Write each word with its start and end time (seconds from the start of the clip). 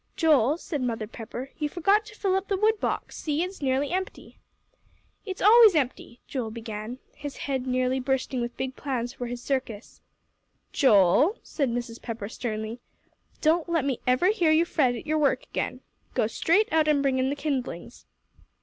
"Joel," 0.15 0.57
said 0.57 0.81
Mother 0.81 1.05
Pepper, 1.05 1.51
"you 1.59 1.69
forgot 1.69 2.07
to 2.07 2.15
fill 2.15 2.35
up 2.35 2.47
the 2.47 2.57
wood 2.57 2.79
box; 2.79 3.17
see, 3.17 3.43
it's 3.43 3.61
nearly 3.61 3.91
empty." 3.91 4.39
"It's 5.27 5.43
always 5.43 5.75
empty," 5.75 6.21
Joel 6.27 6.49
began, 6.49 6.97
his 7.15 7.37
head 7.37 7.67
nearly 7.67 7.99
bursting 7.99 8.41
with 8.41 8.57
big 8.57 8.75
plans 8.75 9.13
for 9.13 9.27
his 9.27 9.43
circus. 9.43 10.01
"Joel," 10.73 11.37
said 11.43 11.69
Mrs. 11.69 12.01
Pepper, 12.01 12.29
sternly, 12.29 12.79
"don't 13.41 13.69
let 13.69 13.85
me 13.85 13.99
ever 14.07 14.29
hear 14.31 14.49
you 14.49 14.65
fret 14.65 14.95
at 14.95 15.05
your 15.05 15.19
work 15.19 15.43
again. 15.43 15.81
Go 16.15 16.25
straight 16.25 16.73
out 16.73 16.87
and 16.87 17.03
bring 17.03 17.19
in 17.19 17.29
the 17.29 17.35
kindlings." 17.35 18.07